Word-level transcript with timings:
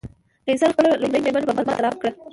قیصر 0.45 0.69
خپله 0.73 0.89
لومړۍ 1.01 1.19
مېرمن 1.21 1.43
په 1.47 1.53
پلمه 1.57 1.73
طلاق 1.77 1.95
کړه 2.01 2.11